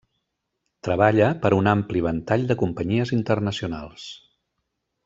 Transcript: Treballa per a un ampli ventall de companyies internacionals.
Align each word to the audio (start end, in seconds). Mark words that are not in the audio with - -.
Treballa 0.87 1.27
per 1.43 1.51
a 1.55 1.59
un 1.59 1.69
ampli 1.73 2.03
ventall 2.07 2.49
de 2.53 2.59
companyies 2.65 3.17
internacionals. 3.21 4.11